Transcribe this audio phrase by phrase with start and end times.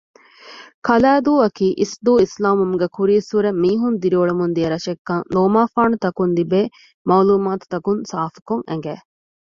[0.85, 6.59] ކަލައިދޫއަކީ އިސްދޫ އިސްލާމްވުމުގެ ކުރީއްސުރެ މީހުން ދިރިއުޅެމުންދިޔަ ރަށެއްކަން ލޯމާފާނުތަކުން ލިބޭ
[7.09, 8.93] މަޢުލޫމާތުތަކުން ސާފުކޮށް އެނގެ